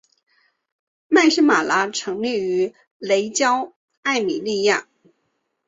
[1.09, 4.87] 麦丝玛拉成立于雷焦艾米利亚。